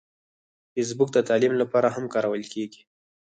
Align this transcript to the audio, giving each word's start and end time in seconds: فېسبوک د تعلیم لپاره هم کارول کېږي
فېسبوک 0.73 1.09
د 1.13 1.17
تعلیم 1.29 1.53
لپاره 1.61 1.87
هم 1.95 2.05
کارول 2.13 2.43
کېږي 2.53 2.81